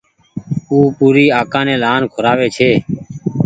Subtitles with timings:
[0.69, 2.71] او پوري آڪآ ني لآن کورآوي ڇي